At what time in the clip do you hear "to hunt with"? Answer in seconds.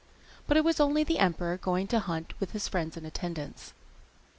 1.89-2.53